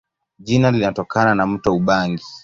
Jina 0.39 0.71
linatokana 0.71 1.35
na 1.35 1.47
mto 1.47 1.75
Ubangi. 1.75 2.23